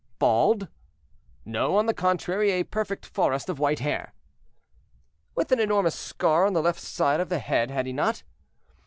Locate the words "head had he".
7.37-7.93